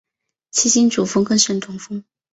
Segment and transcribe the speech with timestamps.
[0.49, 2.03] 七星主峰更胜东峰